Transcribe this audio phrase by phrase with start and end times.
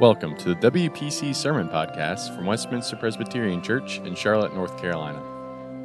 [0.00, 5.22] Welcome to the WPC Sermon Podcast from Westminster Presbyterian Church in Charlotte, North Carolina.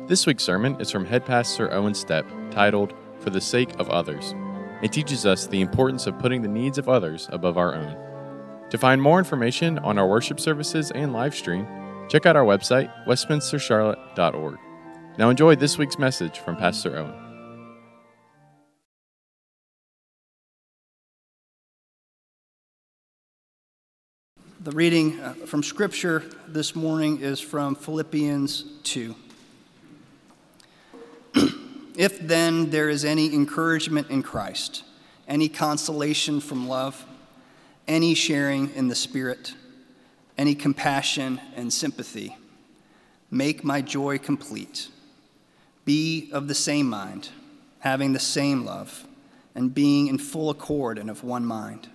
[0.08, 4.34] This week's sermon is from Head Pastor Owen Stepp, titled For the Sake of Others.
[4.82, 7.96] It teaches us the importance of putting the needs of others above our own.
[8.72, 11.68] To find more information on our worship services and live stream,
[12.10, 14.58] check out our website, westminstercharlotte.org.
[15.20, 17.29] Now enjoy this week's message from Pastor Owen.
[24.70, 29.16] The reading uh, from Scripture this morning is from Philippians 2.
[31.98, 34.84] if then there is any encouragement in Christ,
[35.28, 37.04] any consolation from love,
[37.88, 39.56] any sharing in the Spirit,
[40.38, 42.38] any compassion and sympathy,
[43.32, 44.90] make my joy complete.
[45.84, 47.30] Be of the same mind,
[47.80, 49.08] having the same love,
[49.56, 51.90] and being in full accord and of one mind.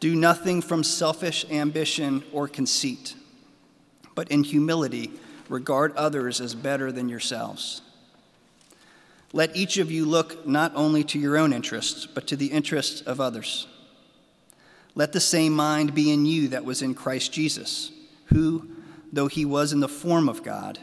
[0.00, 3.14] Do nothing from selfish ambition or conceit,
[4.14, 5.10] but in humility
[5.48, 7.80] regard others as better than yourselves.
[9.32, 13.00] Let each of you look not only to your own interests, but to the interests
[13.02, 13.66] of others.
[14.94, 17.90] Let the same mind be in you that was in Christ Jesus,
[18.26, 18.68] who,
[19.12, 20.78] though he was in the form of God,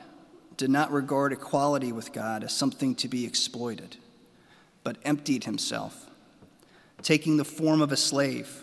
[0.58, 3.98] did not regard equality with God as something to be exploited,
[4.84, 6.10] but emptied himself,
[7.02, 8.63] taking the form of a slave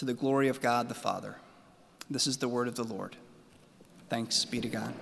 [0.00, 1.36] to the glory of God the Father.
[2.08, 3.16] This is the word of the Lord.
[4.08, 4.94] Thanks be to God.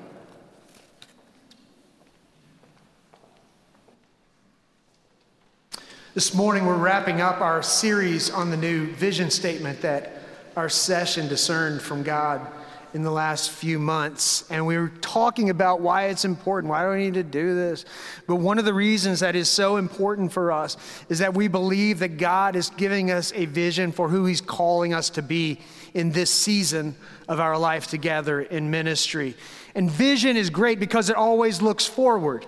[6.15, 10.15] This morning, we're wrapping up our series on the new vision statement that
[10.57, 12.45] our session discerned from God
[12.95, 14.45] in the last few months.
[14.51, 16.71] And we were talking about why it's important.
[16.71, 17.85] Why do we need to do this?
[18.27, 20.77] But one of the reasons that is so important for us
[21.09, 24.95] is that we believe that God is giving us a vision for who He's calling
[24.95, 25.61] us to be
[25.95, 26.97] in this season
[27.29, 29.35] of our life together in ministry.
[29.75, 32.47] And vision is great because it always looks forward.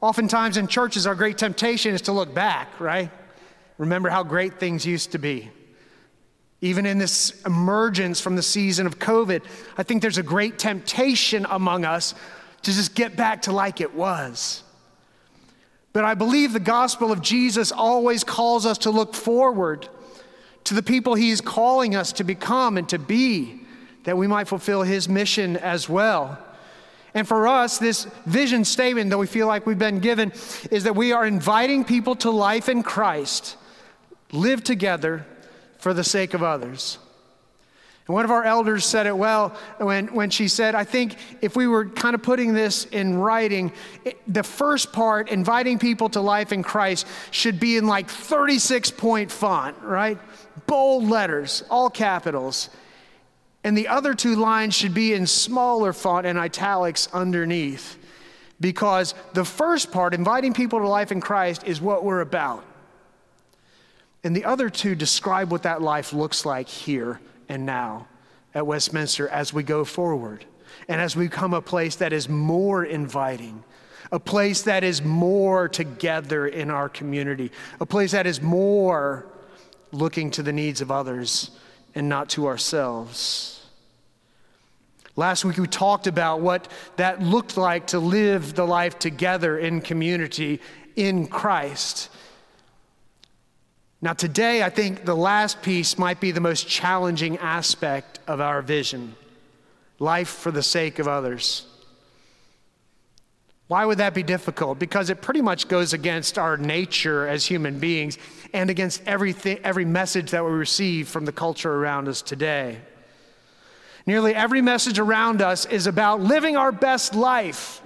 [0.00, 3.10] Oftentimes in churches, our great temptation is to look back, right?
[3.78, 5.50] Remember how great things used to be.
[6.64, 9.42] Even in this emergence from the season of COVID,
[9.76, 12.14] I think there's a great temptation among us
[12.62, 14.62] to just get back to like it was.
[15.92, 19.90] But I believe the gospel of Jesus always calls us to look forward
[20.64, 23.60] to the people he is calling us to become and to be,
[24.04, 26.38] that we might fulfill his mission as well.
[27.12, 30.32] And for us, this vision statement that we feel like we've been given
[30.70, 33.58] is that we are inviting people to life in Christ,
[34.32, 35.26] live together,
[35.84, 36.96] for the sake of others.
[38.06, 41.56] And one of our elders said it well when, when she said, I think if
[41.56, 43.70] we were kind of putting this in writing,
[44.02, 48.92] it, the first part, inviting people to life in Christ, should be in like 36
[48.92, 50.18] point font, right?
[50.66, 52.70] Bold letters, all capitals.
[53.62, 57.98] And the other two lines should be in smaller font and italics underneath.
[58.58, 62.64] Because the first part, inviting people to life in Christ, is what we're about.
[64.24, 68.08] And the other two describe what that life looks like here and now
[68.54, 70.46] at Westminster as we go forward
[70.88, 73.62] and as we become a place that is more inviting,
[74.10, 79.26] a place that is more together in our community, a place that is more
[79.92, 81.50] looking to the needs of others
[81.94, 83.66] and not to ourselves.
[85.16, 89.80] Last week we talked about what that looked like to live the life together in
[89.80, 90.60] community
[90.96, 92.08] in Christ.
[94.04, 98.60] Now, today, I think the last piece might be the most challenging aspect of our
[98.60, 99.16] vision
[99.98, 101.64] life for the sake of others.
[103.66, 104.78] Why would that be difficult?
[104.78, 108.18] Because it pretty much goes against our nature as human beings
[108.52, 112.76] and against everything, every message that we receive from the culture around us today.
[114.04, 117.80] Nearly every message around us is about living our best life.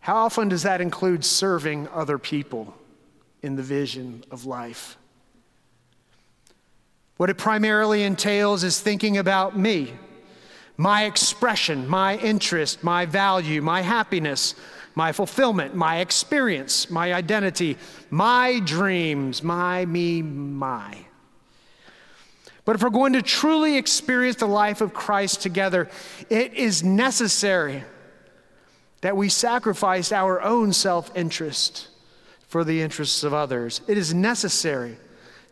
[0.00, 2.74] How often does that include serving other people
[3.42, 4.96] in the vision of life?
[7.22, 9.92] What it primarily entails is thinking about me,
[10.76, 14.56] my expression, my interest, my value, my happiness,
[14.96, 17.76] my fulfillment, my experience, my identity,
[18.10, 20.98] my dreams, my, me, my.
[22.64, 25.88] But if we're going to truly experience the life of Christ together,
[26.28, 27.84] it is necessary
[29.00, 31.86] that we sacrifice our own self interest
[32.48, 33.80] for the interests of others.
[33.86, 34.96] It is necessary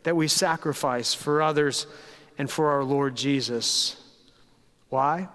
[0.02, 1.86] that we sacrifice for others
[2.38, 3.96] and for our Lord Jesus.
[4.88, 5.28] Why?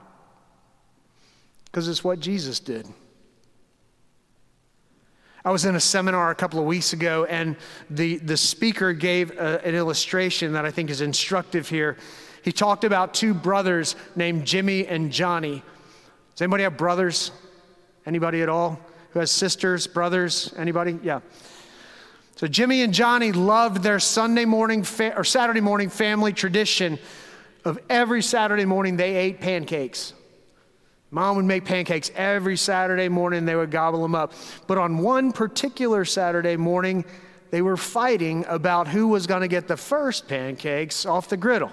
[1.65, 2.87] Because it's what Jesus did.
[5.43, 7.55] I was in a seminar a couple of weeks ago, and
[7.91, 11.97] the, the speaker gave a, an illustration that I think is instructive here.
[12.43, 15.61] He talked about two brothers named Jimmy and Johnny.
[16.33, 17.31] Does anybody have brothers?
[18.07, 18.79] Anybody at all?
[19.11, 20.53] Who has sisters, brothers?
[20.57, 20.97] Anybody?
[21.03, 21.19] Yeah.
[22.35, 26.99] So Jimmy and Johnny loved their Sunday morning fa- or Saturday morning family tradition
[27.63, 30.13] of every Saturday morning they ate pancakes.
[31.11, 34.33] Mom would make pancakes every Saturday morning, they would gobble them up.
[34.67, 37.05] But on one particular Saturday morning,
[37.51, 41.71] they were fighting about who was going to get the first pancakes off the griddle.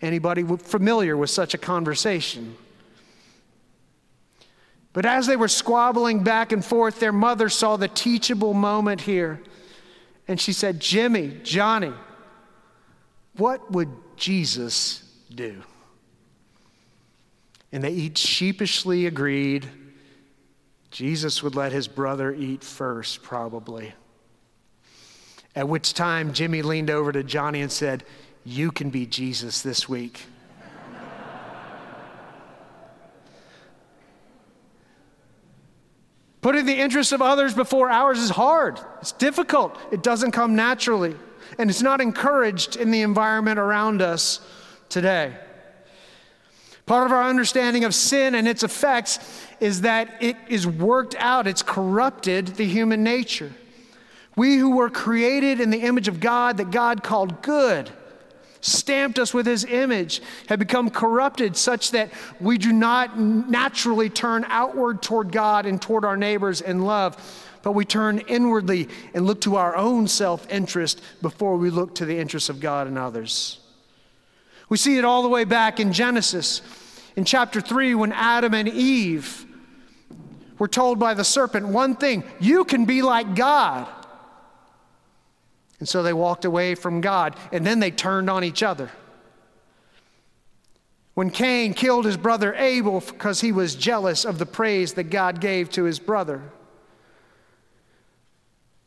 [0.00, 2.56] Anybody familiar with such a conversation?
[4.94, 9.42] But as they were squabbling back and forth, their mother saw the teachable moment here.
[10.28, 11.92] And she said, Jimmy, Johnny,
[13.36, 15.02] what would Jesus
[15.34, 15.62] do?
[17.72, 19.68] And they each sheepishly agreed
[20.90, 23.92] Jesus would let his brother eat first, probably.
[25.54, 28.04] At which time Jimmy leaned over to Johnny and said,
[28.44, 30.24] You can be Jesus this week.
[36.48, 38.80] Putting the interests of others before ours is hard.
[39.02, 39.76] It's difficult.
[39.92, 41.14] It doesn't come naturally.
[41.58, 44.40] And it's not encouraged in the environment around us
[44.88, 45.36] today.
[46.86, 49.18] Part of our understanding of sin and its effects
[49.60, 53.52] is that it is worked out, it's corrupted the human nature.
[54.34, 57.90] We who were created in the image of God, that God called good,
[58.60, 62.10] stamped us with his image, have become corrupted such that
[62.40, 67.16] we do not naturally turn outward toward God and toward our neighbors in love,
[67.62, 72.04] but we turn inwardly and look to our own self interest before we look to
[72.04, 73.60] the interests of God and others.
[74.68, 76.62] We see it all the way back in Genesis.
[77.16, 79.46] In chapter 3, when Adam and Eve
[80.58, 83.88] were told by the serpent one thing you can be like God.
[85.78, 88.90] And so they walked away from God, and then they turned on each other.
[91.14, 95.40] When Cain killed his brother Abel because he was jealous of the praise that God
[95.40, 96.42] gave to his brother,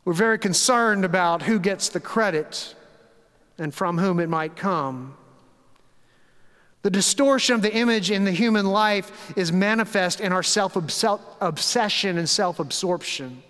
[0.04, 2.74] we're very concerned about who gets the credit
[3.58, 5.14] and from whom it might come.
[6.82, 12.18] The distortion of the image in the human life is manifest in our self obsession
[12.18, 13.42] and self absorption.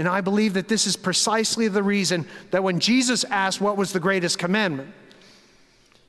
[0.00, 3.92] And I believe that this is precisely the reason that when Jesus asked what was
[3.92, 4.94] the greatest commandment,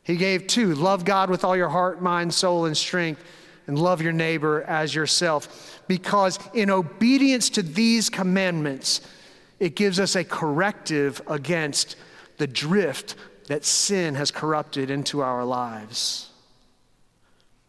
[0.03, 3.21] he gave two love God with all your heart, mind, soul, and strength,
[3.67, 5.81] and love your neighbor as yourself.
[5.89, 9.01] Because in obedience to these commandments,
[9.59, 11.97] it gives us a corrective against
[12.38, 13.15] the drift
[13.47, 16.29] that sin has corrupted into our lives.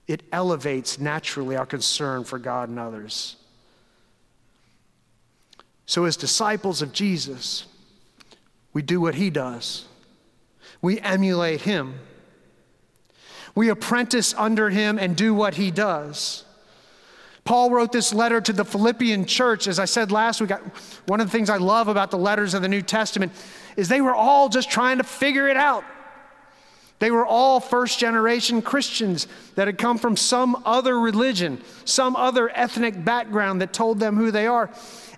[0.06, 3.38] It elevates naturally our concern for God and others.
[5.92, 7.66] So, as disciples of Jesus,
[8.72, 9.84] we do what he does.
[10.80, 12.00] We emulate him.
[13.54, 16.46] We apprentice under him and do what he does.
[17.44, 19.68] Paul wrote this letter to the Philippian church.
[19.68, 20.52] As I said last week,
[21.04, 23.30] one of the things I love about the letters of the New Testament
[23.76, 25.84] is they were all just trying to figure it out.
[27.00, 32.48] They were all first generation Christians that had come from some other religion, some other
[32.48, 34.70] ethnic background that told them who they are.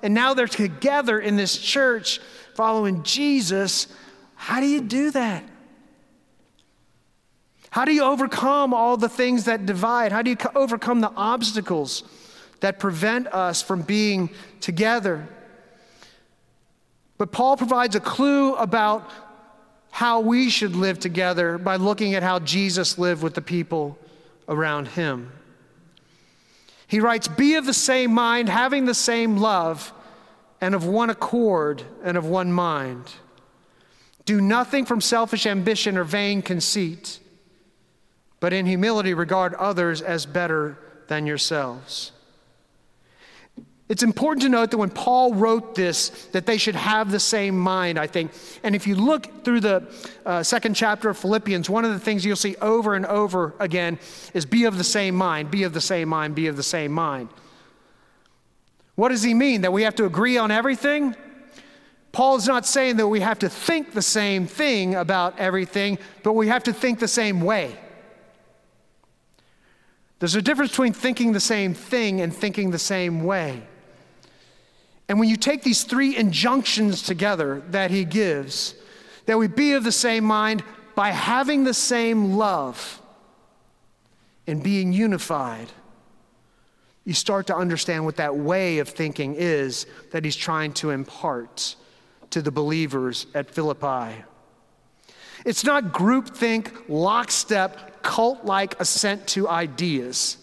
[0.04, 2.20] And now they're together in this church
[2.54, 3.86] following Jesus.
[4.34, 5.42] How do you do that?
[7.70, 10.12] How do you overcome all the things that divide?
[10.12, 12.04] How do you overcome the obstacles
[12.60, 14.28] that prevent us from being
[14.60, 15.26] together?
[17.16, 19.10] But Paul provides a clue about
[19.90, 23.96] how we should live together by looking at how Jesus lived with the people
[24.48, 25.32] around him.
[26.88, 29.93] He writes, Be of the same mind, having the same love,
[30.64, 33.12] and of one accord and of one mind.
[34.24, 37.18] Do nothing from selfish ambition or vain conceit,
[38.40, 40.78] but in humility regard others as better
[41.08, 42.12] than yourselves.
[43.90, 47.58] It's important to note that when Paul wrote this, that they should have the same
[47.58, 48.32] mind, I think.
[48.62, 49.92] And if you look through the
[50.24, 53.98] uh, second chapter of Philippians, one of the things you'll see over and over again
[54.32, 56.90] is be of the same mind, be of the same mind, be of the same
[56.90, 57.28] mind.
[58.94, 59.62] What does he mean?
[59.62, 61.16] That we have to agree on everything?
[62.12, 66.34] Paul is not saying that we have to think the same thing about everything, but
[66.34, 67.76] we have to think the same way.
[70.20, 73.62] There's a difference between thinking the same thing and thinking the same way.
[75.08, 78.74] And when you take these three injunctions together that he gives,
[79.26, 80.62] that we be of the same mind
[80.94, 83.02] by having the same love
[84.46, 85.68] and being unified,
[87.04, 91.76] you start to understand what that way of thinking is that he's trying to impart
[92.30, 94.24] to the believers at Philippi.
[95.44, 100.38] It's not groupthink, lockstep, cult like assent to ideas,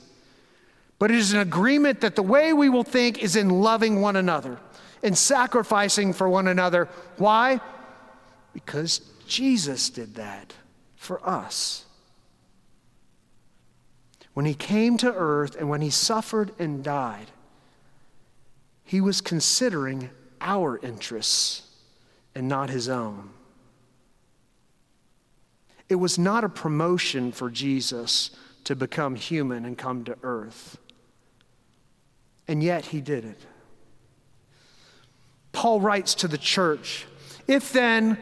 [1.00, 4.15] but it is an agreement that the way we will think is in loving one
[4.15, 4.60] another
[5.01, 6.88] and sacrificing for one another.
[7.18, 7.60] Why?
[8.53, 10.53] Because Jesus did that
[10.96, 11.86] for us.
[14.34, 17.32] When he came to earth and when he suffered and died,
[18.84, 20.10] he was considering
[20.40, 21.64] our interests
[22.34, 23.30] and not his own.
[25.90, 28.32] It was not a promotion for Jesus
[28.64, 30.78] to become human and come to earth.
[32.48, 33.40] And yet he did it.
[35.52, 37.06] Paul writes to the church
[37.48, 38.18] If then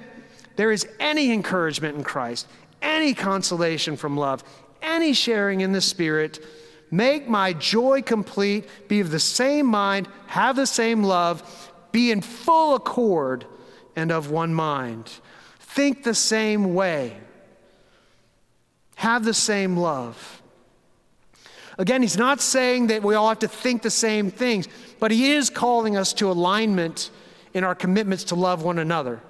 [0.56, 2.48] there is any encouragement in Christ,
[2.82, 4.44] any consolation from love,
[4.82, 6.44] any sharing in the Spirit,
[6.92, 12.22] make my joy complete, be of the same mind, have the same love, be in
[12.22, 13.46] full accord
[13.96, 15.10] and of one mind.
[15.60, 17.18] Think the same way,
[18.96, 20.42] have the same love.
[21.78, 24.68] Again, he's not saying that we all have to think the same things,
[25.00, 27.10] but he is calling us to alignment
[27.54, 29.22] in our commitments to love one another.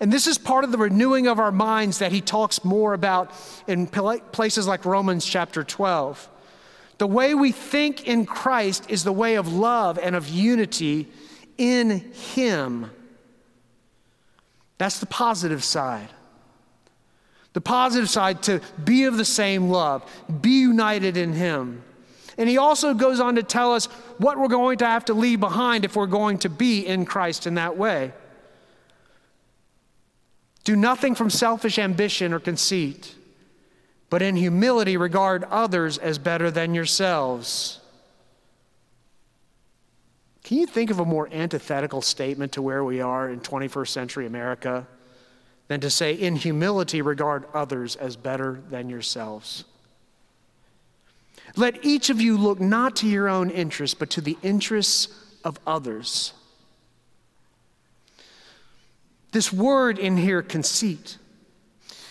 [0.00, 3.32] And this is part of the renewing of our minds that he talks more about
[3.66, 6.28] in places like Romans chapter 12.
[6.98, 11.08] The way we think in Christ is the way of love and of unity
[11.56, 12.90] in him.
[14.78, 16.08] That's the positive side.
[17.52, 20.08] The positive side to be of the same love,
[20.40, 21.82] be united in him.
[22.36, 23.86] And he also goes on to tell us
[24.18, 27.48] what we're going to have to leave behind if we're going to be in Christ
[27.48, 28.12] in that way.
[30.68, 33.14] Do nothing from selfish ambition or conceit,
[34.10, 37.80] but in humility regard others as better than yourselves.
[40.44, 44.26] Can you think of a more antithetical statement to where we are in 21st century
[44.26, 44.86] America
[45.68, 49.64] than to say, in humility, regard others as better than yourselves?
[51.56, 55.08] Let each of you look not to your own interests, but to the interests
[55.44, 56.34] of others.
[59.32, 61.18] This word in here, conceit,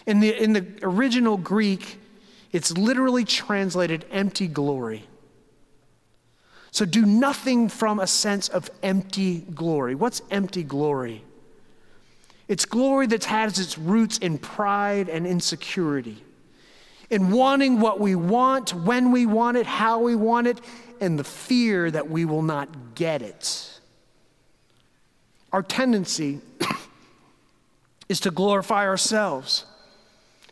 [0.05, 1.99] in the, in the original Greek,
[2.51, 5.05] it's literally translated empty glory.
[6.71, 9.95] So do nothing from a sense of empty glory.
[9.95, 11.23] What's empty glory?
[12.47, 16.23] It's glory that has its roots in pride and insecurity,
[17.09, 20.61] in wanting what we want, when we want it, how we want it,
[21.01, 23.79] and the fear that we will not get it.
[25.51, 26.41] Our tendency
[28.09, 29.65] is to glorify ourselves,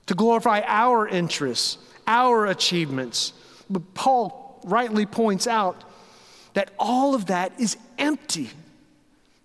[0.07, 3.33] to glorify our interests, our achievements.
[3.69, 5.83] But Paul rightly points out
[6.53, 8.49] that all of that is empty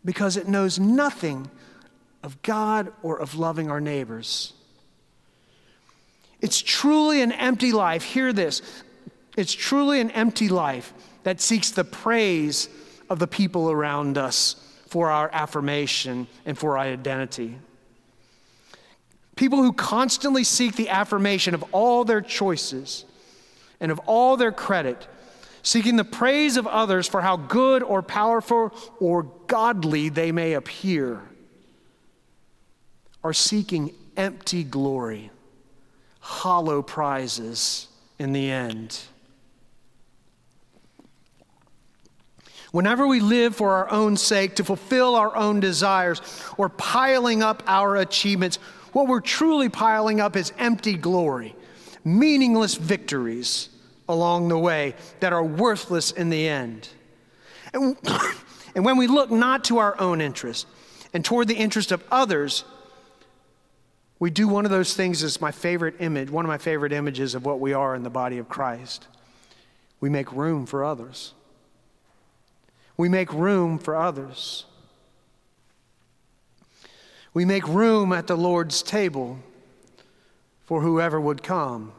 [0.04, 1.50] because it knows nothing
[2.22, 4.52] of God or of loving our neighbors.
[6.40, 8.02] It's truly an empty life.
[8.02, 8.62] Hear this.
[9.36, 12.68] It's truly an empty life that seeks the praise
[13.08, 14.56] of the people around us
[14.88, 17.56] for our affirmation and for our identity.
[19.40, 23.06] People who constantly seek the affirmation of all their choices
[23.80, 25.06] and of all their credit,
[25.62, 31.22] seeking the praise of others for how good or powerful or godly they may appear,
[33.24, 35.30] are seeking empty glory,
[36.18, 39.00] hollow prizes in the end.
[42.72, 46.20] Whenever we live for our own sake, to fulfill our own desires,
[46.58, 48.58] or piling up our achievements,
[48.92, 51.54] what we're truly piling up is empty glory,
[52.04, 53.68] meaningless victories
[54.08, 56.88] along the way that are worthless in the end.
[57.72, 57.96] And,
[58.74, 60.66] and when we look not to our own interest
[61.12, 62.64] and toward the interest of others,
[64.18, 67.34] we do one of those things that's my favorite image, one of my favorite images
[67.34, 69.06] of what we are in the body of Christ.
[70.00, 71.32] We make room for others.
[72.96, 74.66] We make room for others.
[77.32, 79.38] We make room at the Lord's table
[80.64, 81.92] for whoever would come.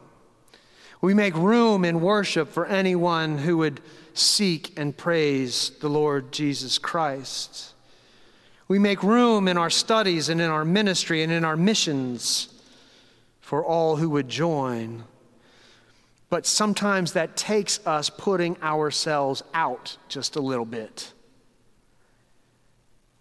[1.01, 3.81] We make room in worship for anyone who would
[4.13, 7.73] seek and praise the Lord Jesus Christ.
[8.67, 12.47] We make room in our studies and in our ministry and in our missions
[13.39, 15.03] for all who would join.
[16.29, 21.11] But sometimes that takes us putting ourselves out just a little bit.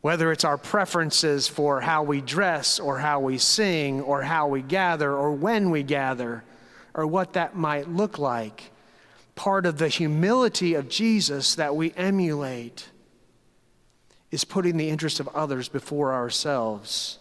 [0.00, 4.62] Whether it's our preferences for how we dress or how we sing or how we
[4.62, 6.42] gather or when we gather
[6.94, 8.70] or what that might look like,
[9.34, 12.88] part of the humility of Jesus that we emulate
[14.30, 17.18] is putting the interest of others before ourselves.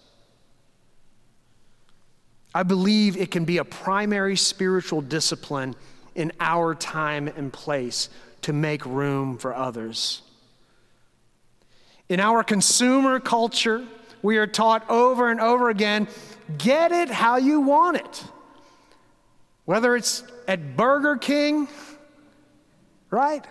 [2.54, 5.76] I believe it can be a primary spiritual discipline
[6.16, 8.10] in our time and place
[8.42, 10.22] to make room for others.
[12.10, 13.86] In our consumer culture,
[14.22, 16.08] we are taught over and over again
[16.58, 18.24] get it how you want it.
[19.66, 21.68] Whether it's at Burger King,
[23.12, 23.46] right?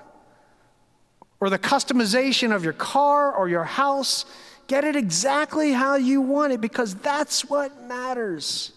[1.38, 4.24] Or the customization of your car or your house,
[4.66, 8.72] get it exactly how you want it because that's what matters.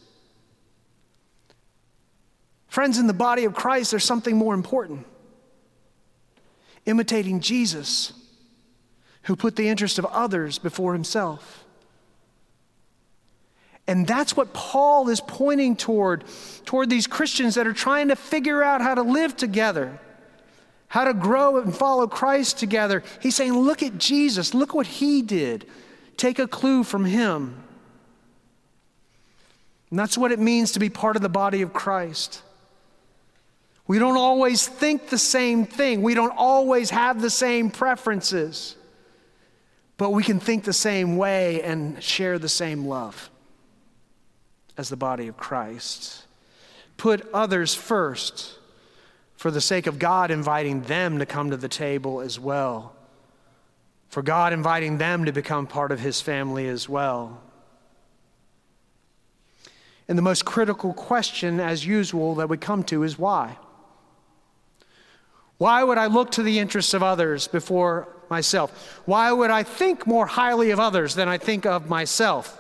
[2.68, 5.08] Friends, in the body of Christ, there's something more important
[6.86, 8.14] imitating Jesus,
[9.24, 11.64] who put the interest of others before himself.
[13.88, 16.24] And that's what Paul is pointing toward,
[16.66, 20.00] toward these Christians that are trying to figure out how to live together,
[20.88, 23.04] how to grow and follow Christ together.
[23.22, 25.66] He's saying, Look at Jesus, look what he did.
[26.18, 27.64] Take a clue from him.
[29.90, 32.42] And that's what it means to be part of the body of Christ.
[33.88, 36.02] We don't always think the same thing.
[36.02, 38.78] We don't always have the same preferences.
[40.02, 43.30] But we can think the same way and share the same love
[44.76, 46.26] as the body of Christ.
[46.98, 48.58] Put others first
[49.36, 52.96] for the sake of God inviting them to come to the table as well.
[54.10, 57.40] For God inviting them to become part of his family as well.
[60.08, 63.56] And the most critical question, as usual, that we come to is why?
[65.60, 69.02] Why would I look to the interests of others before myself?
[69.06, 72.60] Why would I think more highly of others than I think of myself?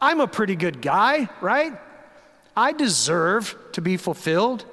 [0.00, 1.78] I'm a pretty good guy, right?
[2.56, 4.64] I deserve to be fulfilled.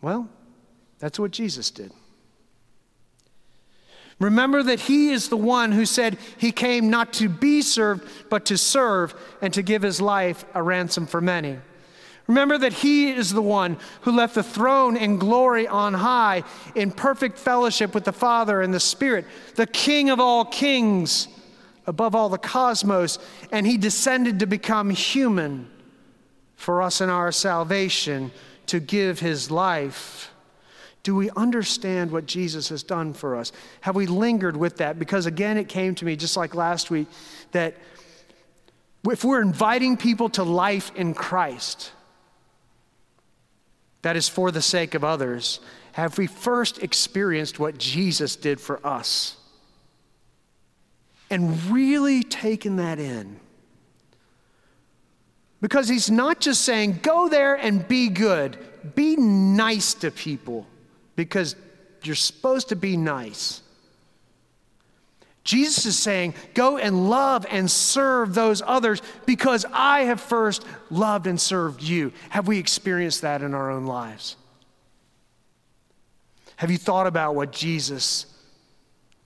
[0.00, 0.28] Well,
[0.98, 1.92] that's what Jesus did.
[4.18, 8.46] Remember that he is the one who said he came not to be served, but
[8.46, 11.58] to serve and to give his life a ransom for many.
[12.26, 16.90] Remember that He is the one who left the throne in glory on high, in
[16.90, 21.28] perfect fellowship with the Father and the Spirit, the King of all kings,
[21.86, 23.18] above all the cosmos,
[23.50, 25.68] and He descended to become human
[26.54, 28.30] for us in our salvation,
[28.66, 30.30] to give His life.
[31.02, 33.50] Do we understand what Jesus has done for us?
[33.80, 34.98] Have we lingered with that?
[34.98, 37.08] Because again, it came to me just like last week
[37.50, 37.74] that
[39.10, 41.90] if we're inviting people to life in Christ,
[44.02, 45.60] that is for the sake of others,
[45.92, 49.36] have we first experienced what Jesus did for us
[51.30, 53.40] and really taken that in?
[55.60, 58.58] Because he's not just saying, go there and be good,
[58.94, 60.66] be nice to people
[61.14, 61.54] because
[62.02, 63.61] you're supposed to be nice.
[65.44, 71.26] Jesus is saying, Go and love and serve those others because I have first loved
[71.26, 72.12] and served you.
[72.30, 74.36] Have we experienced that in our own lives?
[76.56, 78.26] Have you thought about what Jesus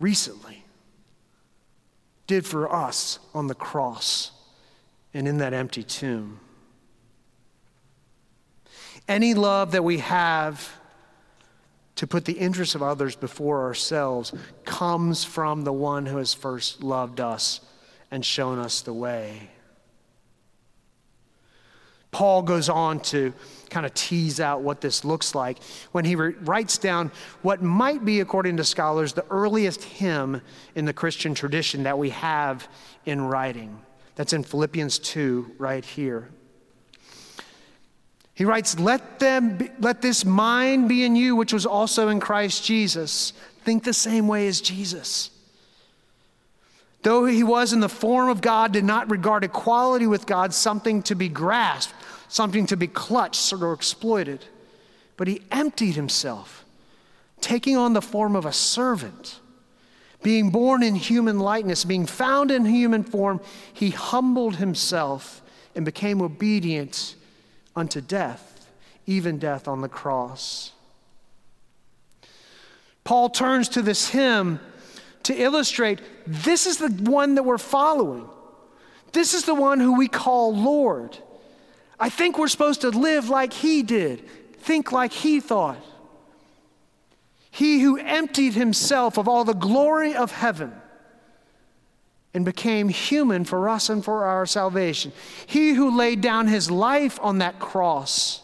[0.01, 0.65] recently
[2.27, 4.33] did for us on the cross
[5.13, 6.41] and in that empty tomb?
[9.07, 10.73] Any love that we have
[11.97, 14.33] to put the interests of others before ourselves
[14.65, 17.61] comes from the one who has first loved us
[18.11, 19.51] and shown us the way.
[22.11, 23.35] Paul goes on to
[23.69, 25.59] kind of tease out what this looks like
[25.93, 27.11] when he re- writes down
[27.43, 30.41] what might be, according to scholars, the earliest hymn
[30.75, 32.69] in the Christian tradition that we have
[33.05, 33.79] in writing.
[34.15, 36.31] That's in Philippians 2, right here.
[38.37, 42.21] He writes, let, them be, let this mind be in you, which was also in
[42.21, 43.33] Christ Jesus.
[43.65, 45.31] Think the same way as Jesus.
[47.01, 51.03] Though he was in the form of God, did not regard equality with God something
[51.05, 51.95] to be grasped,
[52.29, 54.45] something to be clutched or exploited.
[55.17, 56.67] But he emptied himself,
[57.41, 59.41] taking on the form of a servant.
[60.23, 63.41] Being born in human likeness, being found in human form,
[63.73, 65.41] he humbled himself
[65.75, 67.15] and became obedient
[67.77, 68.69] unto death,
[69.07, 70.73] even death on the cross.
[73.05, 74.59] Paul turns to this hymn
[75.25, 78.29] to illustrate this is the one that we're following.
[79.13, 81.17] This is the one who we call Lord.
[82.01, 84.27] I think we're supposed to live like he did,
[84.59, 85.83] think like he thought.
[87.51, 90.73] He who emptied himself of all the glory of heaven
[92.37, 95.11] and became human for us and for our salvation.
[95.47, 98.43] He who laid down his life on that cross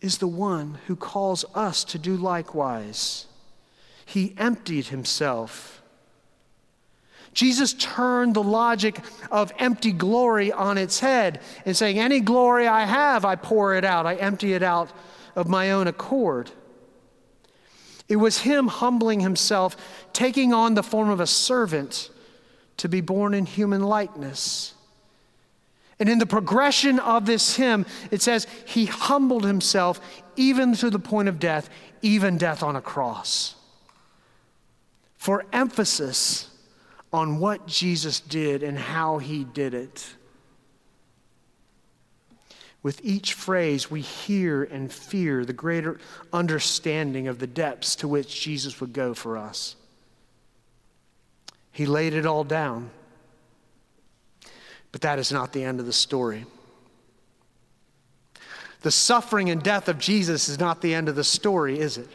[0.00, 3.26] is the one who calls us to do likewise.
[4.06, 5.82] He emptied himself.
[7.34, 8.98] Jesus turned the logic
[9.30, 13.84] of empty glory on its head and saying, Any glory I have, I pour it
[13.84, 14.90] out, I empty it out
[15.34, 16.50] of my own accord.
[18.08, 19.76] It was him humbling himself,
[20.12, 22.10] taking on the form of a servant
[22.76, 24.74] to be born in human likeness.
[25.98, 30.00] And in the progression of this hymn, it says, He humbled himself
[30.36, 31.70] even to the point of death,
[32.02, 33.54] even death on a cross.
[35.16, 36.50] For emphasis
[37.12, 40.15] on what Jesus did and how he did it.
[42.86, 45.98] With each phrase, we hear and fear the greater
[46.32, 49.74] understanding of the depths to which Jesus would go for us.
[51.72, 52.90] He laid it all down.
[54.92, 56.44] But that is not the end of the story.
[58.82, 62.08] The suffering and death of Jesus is not the end of the story, is it?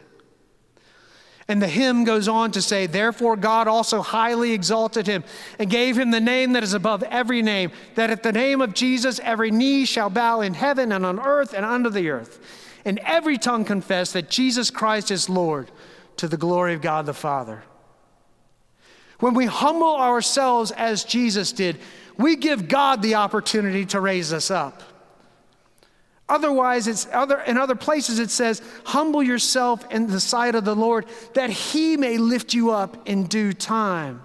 [1.48, 5.24] And the hymn goes on to say, Therefore God also highly exalted him
[5.60, 8.74] and gave him the name that is above every name, that at the name of
[8.74, 12.40] Jesus every knee shall bow in heaven and on earth and under the earth,
[12.86, 15.72] and every tongue confess that Jesus Christ is Lord
[16.18, 17.64] to the glory of God the Father.
[19.20, 21.80] When we humble ourselves as Jesus did,
[22.18, 24.82] we give God the opportunity to raise us up.
[26.32, 30.74] Otherwise, it's other, in other places it says, humble yourself in the sight of the
[30.74, 34.22] Lord that he may lift you up in due time.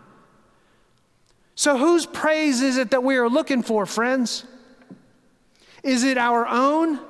[1.57, 4.45] So, whose praise is it that we are looking for, friends?
[5.83, 7.01] Is it our own?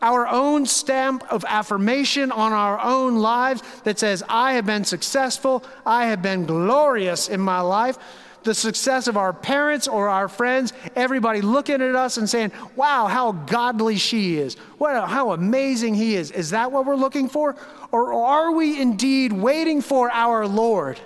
[0.00, 5.64] Our own stamp of affirmation on our own lives that says, I have been successful,
[5.84, 7.98] I have been glorious in my life?
[8.46, 13.06] The success of our parents or our friends, everybody looking at us and saying, wow,
[13.06, 14.54] how godly she is.
[14.78, 16.30] What, how amazing he is.
[16.30, 17.56] Is that what we're looking for?
[17.92, 20.98] Or are we indeed waiting for our Lord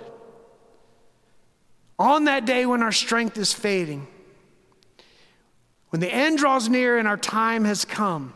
[1.99, 4.07] on that day when our strength is fading?
[5.89, 8.33] When the end draws near and our time has come,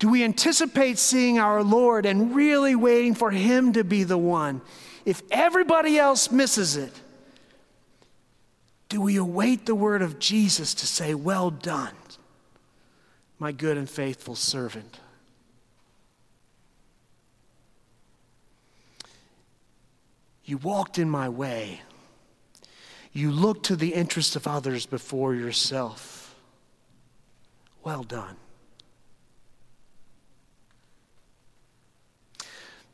[0.00, 4.60] do we anticipate seeing our Lord and really waiting for Him to be the one?
[5.04, 6.92] If everybody else misses it,
[8.88, 11.94] do we await the word of Jesus to say, Well done,
[13.38, 15.00] my good and faithful servant?
[20.44, 21.80] You walked in my way.
[23.12, 26.34] You looked to the interest of others before yourself.
[27.82, 28.36] Well done.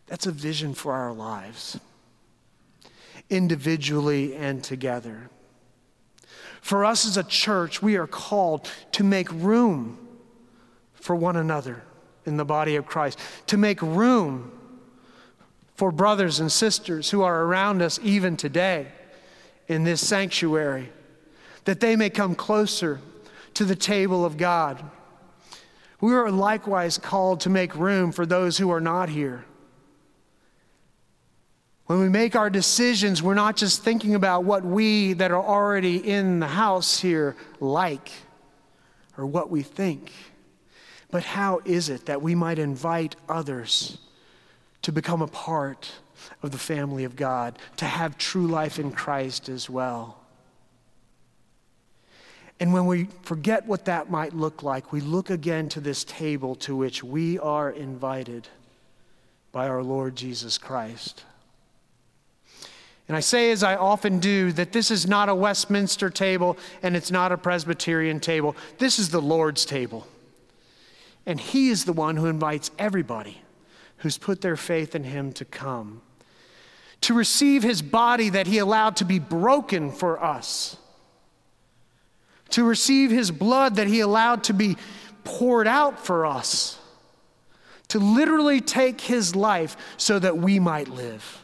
[0.06, 1.78] That's a vision for our lives
[3.30, 5.30] individually and together.
[6.60, 9.98] For us as a church, we are called to make room
[10.92, 11.82] for one another
[12.26, 14.52] in the body of Christ, to make room
[15.74, 18.88] for brothers and sisters who are around us even today
[19.68, 20.92] in this sanctuary,
[21.64, 23.00] that they may come closer
[23.54, 24.82] to the table of God.
[26.00, 29.44] We are likewise called to make room for those who are not here
[31.90, 35.96] when we make our decisions, we're not just thinking about what we that are already
[35.96, 38.12] in the house here like
[39.18, 40.12] or what we think,
[41.10, 43.98] but how is it that we might invite others
[44.82, 45.90] to become a part
[46.44, 50.20] of the family of God, to have true life in Christ as well?
[52.60, 56.54] And when we forget what that might look like, we look again to this table
[56.54, 58.46] to which we are invited
[59.50, 61.24] by our Lord Jesus Christ.
[63.10, 66.94] And I say, as I often do, that this is not a Westminster table and
[66.94, 68.54] it's not a Presbyterian table.
[68.78, 70.06] This is the Lord's table.
[71.26, 73.42] And He is the one who invites everybody
[73.96, 76.02] who's put their faith in Him to come,
[77.00, 80.76] to receive His body that He allowed to be broken for us,
[82.50, 84.76] to receive His blood that He allowed to be
[85.24, 86.78] poured out for us,
[87.88, 91.42] to literally take His life so that we might live.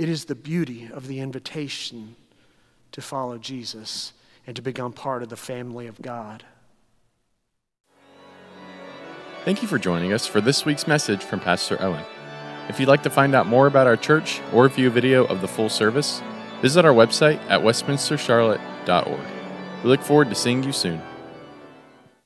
[0.00, 2.16] It is the beauty of the invitation
[2.92, 4.14] to follow Jesus
[4.46, 6.42] and to become part of the family of God.
[9.44, 12.02] Thank you for joining us for this week's message from Pastor Owen.
[12.70, 15.42] If you'd like to find out more about our church or view a video of
[15.42, 16.22] the full service,
[16.62, 19.20] visit our website at westminstercharlotte.org.
[19.84, 21.02] We look forward to seeing you soon.